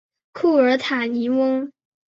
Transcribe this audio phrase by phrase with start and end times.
[0.33, 1.71] 库尔塔尼翁。